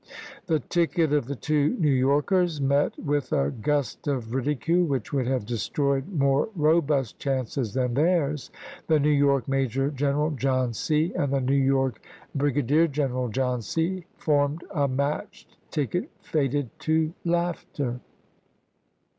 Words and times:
The 0.47 0.59
ticket 0.59 1.13
of 1.13 1.27
the 1.27 1.35
two 1.35 1.77
New 1.77 1.91
Yorkers 1.91 2.59
met 2.59 2.97
with 2.97 3.31
a 3.31 3.51
gust 3.51 4.07
of 4.07 4.33
ridicule 4.33 4.83
which 4.83 5.13
would 5.13 5.27
have 5.27 5.45
destroyed 5.45 6.11
more 6.11 6.49
robust 6.55 7.19
chances 7.19 7.75
than 7.75 7.93
theirs." 7.93 8.49
The 8.87 8.99
New 8.99 9.11
York 9.11 9.47
Major 9.47 9.91
General 9.91 10.31
John 10.31 10.73
C. 10.73 11.13
and 11.13 11.31
the 11.31 11.39
New 11.41 11.53
York 11.53 12.01
Brig 12.33 12.55
adier 12.55 12.87
Greneral 12.91 13.29
John 13.29 13.61
C." 13.61 14.05
formed 14.17 14.63
a 14.71 14.87
matched 14.87 15.55
ticket 15.69 16.09
fated 16.19 16.71
to 16.79 17.13
laughter. 17.23 17.99